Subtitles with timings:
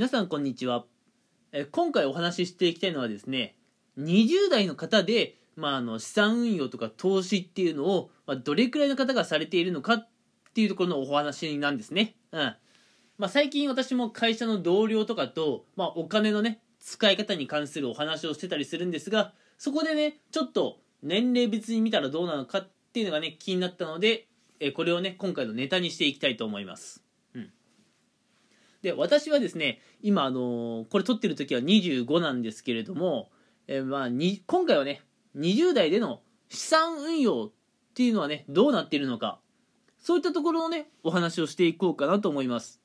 [0.00, 0.86] 皆さんこんにちは。
[1.52, 3.54] え今回お話ししていきたいのはですね
[3.98, 10.08] 20代の方で、まあ、あの資産運用とか投資っていうのを、まあ、どれくらいの方がされているのかっ
[10.54, 12.40] ていうところのお話なんですね、うん。
[13.18, 24.28] まあ、最近私も会社の同僚とかと、まあ、お金のね使い方に関するお話をしてたりするんですがそこでねちょっと年齢別に見たらどうなのかっていうのがね気になったので
[24.60, 27.04] えこれをね今回のネタにしていきたいと思います。
[28.82, 33.30] で私はですね今あのーこれ撮ってる時は25なんですけれども、
[33.66, 35.02] えーまあ、に今回はね
[35.36, 37.52] 20代での資産運用っ
[37.94, 39.40] ていうのはねどうなっているのか
[39.98, 42.80] そういったところをねお話をしていこうかなと思います。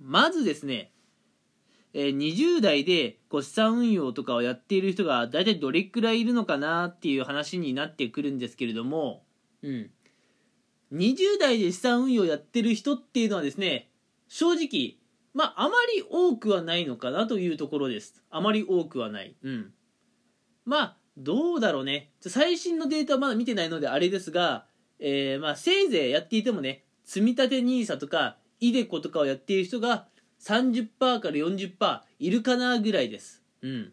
[0.00, 0.92] まずですね、
[1.92, 9.22] えー20代でこう資産運用とかをやっている人が大体どれくらいいるのかなっていう話になってくるんですけれども
[9.62, 9.90] うん。
[10.92, 13.89] 20代で資産運用やってる人っていうのはですね
[14.30, 14.96] 正直、
[15.34, 18.22] まあ、あまり多くはないのかなというところです。
[18.30, 19.34] あまり多くはない。
[19.42, 19.72] うん。
[20.64, 22.12] まあ、どうだろうね。
[22.20, 24.66] 最新のデータはまだ見てないのであれですが、
[25.00, 30.06] えー、まあ、せいぜいやっていてもね、積立 NISA とか、イデコとかをやっている人が
[30.40, 33.42] 30%から40%いるかなぐらいです。
[33.62, 33.92] うん。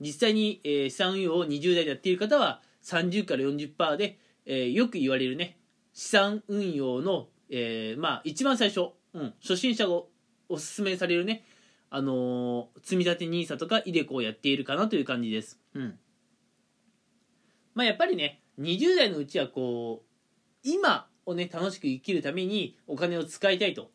[0.00, 5.56] 実際に、えー、資産運用を20代でやっている方は30から40%で、えー、よく言われるね、
[5.92, 10.00] 資産運用の、えー、まあ、一番最初、うん、初心者が
[10.48, 11.44] おすすめされるね、
[11.90, 15.60] あのー、積立 NISA とか iDeCo をやっているかなという感じです。
[15.74, 15.98] うん。
[17.74, 20.06] まあやっぱりね、20代のうちはこう、
[20.62, 23.90] 今をね、楽しく生きるためにお金を使いたいと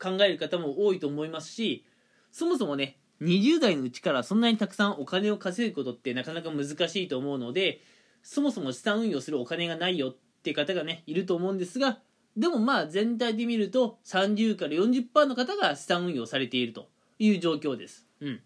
[0.00, 1.84] 考える方も多いと思いますし、
[2.30, 7.82] そもそもね、20代のうちからそんなにたくさんお金を稼ぐことってなかなか難しいと思うので、
[8.22, 11.98] そもそも資産運用するお金がないよって方がね、いると思うんですが、
[12.36, 16.88] でもまあ全体で見ると30から40%の方が資産運用されていると
[17.18, 18.06] いう状況です。
[18.20, 18.40] うん。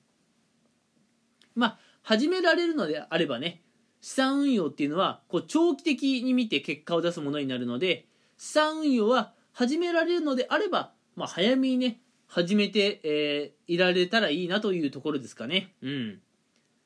[1.54, 3.62] まあ始められるのであればね
[4.00, 15.74] 資産運用っていうのはこう長期的に見て結果を出すものになるので資産運用は始められるのであれば、まあ、早めにね始めて、えー、いられたらいいなというところですかね。
[15.80, 16.20] うん。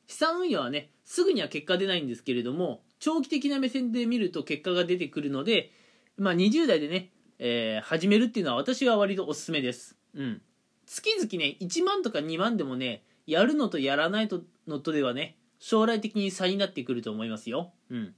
[0.07, 5.73] 資産運用はねすぐには結果出ないんですけれども長期的な目線で見ると結果が出てくるので
[6.21, 9.97] まあ、20代でね、えー、始めるっていうのは私は割とおすすめです。
[10.15, 10.43] うん。
[10.85, 14.29] 月々ね、1万とか2万でもね、やるのとやらない
[14.69, 17.73] のとではね、将来的に差になってくると思いますよ。
[17.89, 18.15] うん。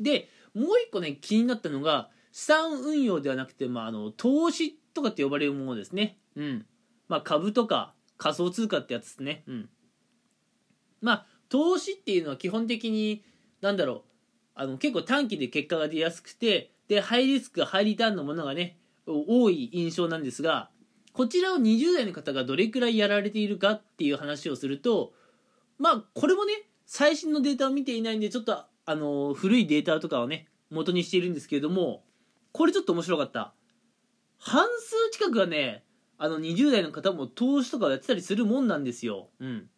[0.00, 6.18] で、もう一個ね、気になったのが、資産運用ではなくて、まあ、あの、投資とかって呼ばれるものですね。
[6.34, 6.66] うん。
[7.06, 9.44] まあ、株とか仮想通貨ってやつですね。
[9.46, 9.68] うん。
[11.00, 13.22] まあ、投資っていうのは基本的に、
[13.60, 14.13] なんだろう、
[14.54, 20.70] あの結構短期で結果が出やすくてでハイリスクハイリターンのものがね多い印象なんですが
[21.12, 25.12] こちらを20代の方がどれくらいやられているかっていう話をすると
[25.78, 26.52] まあこれもね
[26.86, 32.04] 最新のデータを見ていないんでちょっとあの古いデータとかをね元にしているんですけれども
[32.52, 33.54] これちょっと面白かった。
[34.38, 35.84] 半数近くがね
[36.18, 39.30] あの20代の方も投資とかをやってたりするもんなんですよ。
[39.40, 39.68] うん。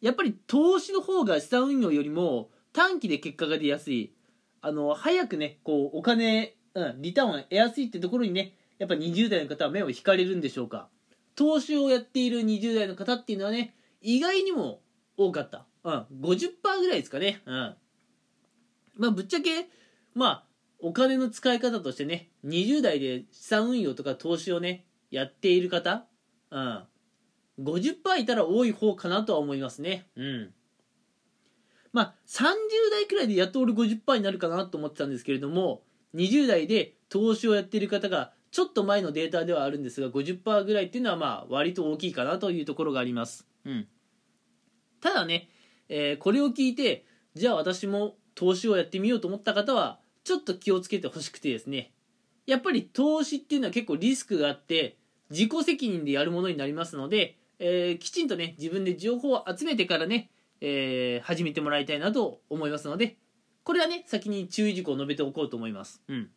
[0.00, 4.14] やっぱり投資の方が資産運用よりも短期で結果が出やすい。
[4.60, 10.88] あの早くねこうお金、うん、リターンを得やすいってところにねやっぱ20代の方は目を引かれるんでしょうか。
[11.34, 14.80] 投資をやっている20代の方っていうのはね意外にも
[15.16, 17.76] 多かった、うん、50%ぐらいですかね、うん、
[18.96, 19.68] まあぶっちゃけ
[20.14, 20.44] まあ
[20.80, 26.06] お金の使い方としてね20代で資産運用とか投資をねやっている方、
[26.50, 26.84] うん、
[27.60, 30.08] 50%いたら多い方かなとは思いますね。
[30.16, 30.54] うん。
[31.92, 32.54] まあ、30
[32.90, 35.82] 代くらいでやっと俺50%になるかなと思ってたんですけれども、
[36.14, 43.46] 20代で投資をやっている方が、ちょっと前のデータではあるんですが、50%ぐらいっていうのはまあ、割と大きいかなというところがあります。
[43.64, 43.86] うん。
[45.00, 45.48] ただね、
[45.88, 47.04] えー、これを聞いて、
[47.34, 51.92] じゃあ私も投資をやってみようと思った方は、ちょっと気をつけてほしくてですね、
[52.46, 54.96] やっぱり投資っていうのは結構リスクがあって、
[55.30, 60.30] 自己責任でやるものになりますので、えー、きちんとね、自分で情報を集めてからね、
[60.60, 63.16] えー、始めてもらいたいなと思いますので、
[63.64, 66.02] これはね、先に注意事項を述べておこうと思います。
[66.08, 66.30] うん。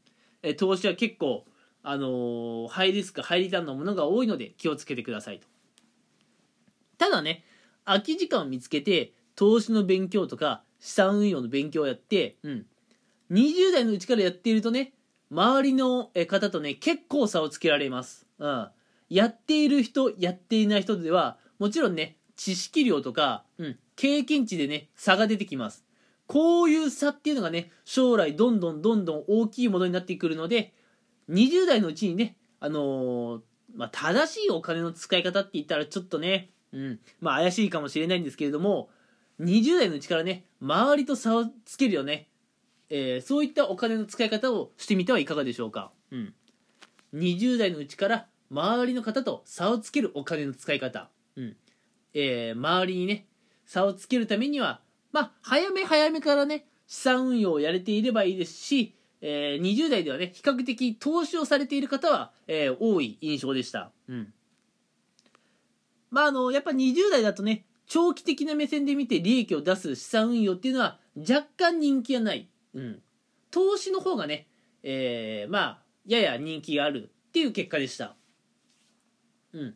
[0.44, 1.46] えー、投資は結構、
[1.84, 5.48] あのー、ハイリスク、ハイリターンのものが多いので気をつけてくださいと。
[6.98, 7.44] ただね、
[7.86, 12.66] 空き時間を見つけて、投資の勉強とか、資産運用の勉強をやって、うん。
[13.32, 14.94] 20代のうちからやっているとね、
[15.32, 18.28] 周りの方とね、結構差をつけられます。
[18.40, 18.70] うん。
[19.10, 25.86] やっている人、やっていない人では、もちろんね、知識量とか、うん、経験値でね、差が出てきます。
[26.26, 30.74] こういう差っていうのがね、将来どんどんどんどん大きいものになってくるので、
[31.30, 33.42] 20代のうちにね、あのー、
[33.76, 38.90] まあ、正しいお金の使い方って言ったらちょっとね、うんまあ、怪しいかもしれないんですけれども
[39.40, 42.28] 20代のうちからね周りと差をつけるよね、
[42.90, 46.34] えー、そういったお金の使い方をしてみてはいかがでしょうか、うん、
[47.16, 51.56] 20代のうちから周りの方と差をつけるお金の使い方、うん。
[52.14, 53.26] えー、周りにね
[53.72, 54.82] 差をつけるためには
[55.12, 63.92] まあ早め早めからね資産運用をやれていればいいですしえー、20代ではね、比較的投資をされている方は、えー、多い印象でした。
[64.10, 64.34] うん。
[66.10, 72.50] まあ、あの、やっぱ20代だとね、長期的な目線で見て利益を出す資産運用っていうのは若干人気がない。
[72.74, 73.02] うん。
[73.52, 74.48] 投資の方がね、
[74.82, 78.16] えー、まあ、やや人気があるっていう結果でした。
[79.54, 79.76] うん。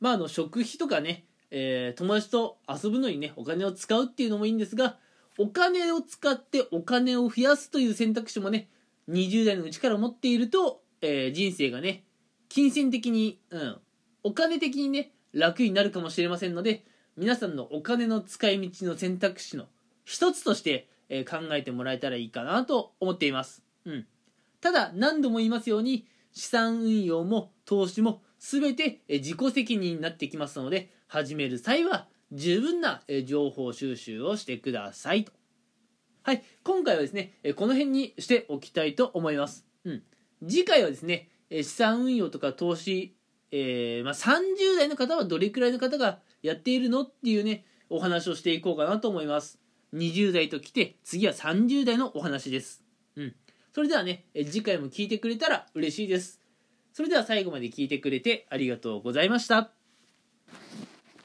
[0.00, 4.96] まあ、あの、食費とかね、えー、友達と遊ぶのにね、お金を使うっていうのもいいんですが、
[5.38, 8.68] お金を使ってお金を増やすという選択肢もね
[9.08, 12.04] 20代のうちから持っていると、えー、人生がね
[12.48, 13.78] 金銭的に、うん、
[14.24, 16.84] お金的にね楽になるかもしれませんので
[17.16, 19.66] 皆さんのお金の使い道の選択肢の
[20.04, 24.06] 一つとして、えー、考えてもらえたらいいかなと思っています、うん、
[24.60, 35.32] ただ何度も言いますように資産運用も投資も全て自己責任になってきますので始める際は十分な情報収集をしてくださいと。
[36.22, 39.66] はい、今回はですね、この辺にしておきたいと思います。
[39.84, 40.02] うん。
[40.48, 43.14] 次回はですね、資産運用とか投資、
[43.50, 49.60] えー、まあ、30代の方はどれくらいの方がやっているのっていうね、お話をしていこうかなと思います。
[49.92, 52.82] 20代と来て、次は30代のお話です。
[53.16, 53.34] うん。
[53.74, 56.40] それではね、次回も聞いてくれたら嬉しいです。
[56.94, 59.81] それでは最後まで聞いてくれてありがとうございました。